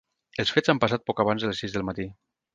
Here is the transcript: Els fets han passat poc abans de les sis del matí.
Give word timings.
Els 0.43 0.53
fets 0.55 0.71
han 0.73 0.81
passat 0.85 1.05
poc 1.11 1.23
abans 1.25 1.45
de 1.47 1.53
les 1.53 1.63
sis 1.67 1.77
del 1.79 1.87
matí. 1.93 2.09